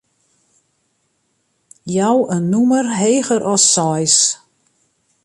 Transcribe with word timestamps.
Jou 1.95 2.15
in 2.35 2.43
nûmer 2.51 2.87
heger 2.99 3.41
as 3.53 3.63
seis. 3.75 4.15